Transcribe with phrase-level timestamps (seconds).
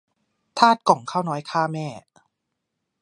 [0.57, 1.87] ธาตุก่องข้าวน้อยฆ่าแม่